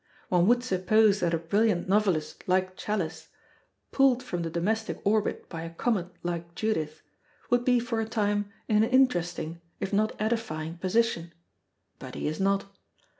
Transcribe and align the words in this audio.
One 0.29 0.47
would 0.47 0.63
suppose 0.63 1.19
that 1.19 1.31
a 1.35 1.37
brilliant 1.37 1.87
novelist, 1.87 2.45
like 2.47 2.75
Challis, 2.75 3.27
pulled 3.91 4.23
from 4.23 4.41
the 4.41 4.49
domestic 4.49 4.99
orbit 5.05 5.47
by 5.47 5.61
a 5.61 5.69
comet 5.69 6.07
like 6.23 6.55
Judith, 6.55 7.03
would 7.51 7.63
be 7.63 7.79
for 7.79 8.01
a 8.01 8.09
time 8.09 8.51
in 8.67 8.77
an 8.77 8.89
interesting, 8.89 9.61
if 9.79 9.93
not 9.93 10.13
an 10.13 10.17
edifying, 10.21 10.77
position; 10.79 11.33
but 11.99 12.15
he 12.15 12.27
is 12.27 12.39
not. 12.39 12.65